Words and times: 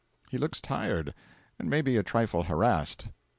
He 0.31 0.39
looks 0.39 0.61
tired, 0.61 1.13
and 1.59 1.69
maybe 1.69 1.95
a 1.95 2.01
trifle 2.01 2.41
harassed. 2.45 3.09